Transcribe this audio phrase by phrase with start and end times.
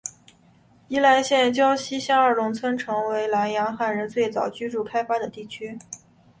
[0.87, 5.77] 宜兰县礁溪乡二龙村成为兰阳汉人最早居住开发的地区。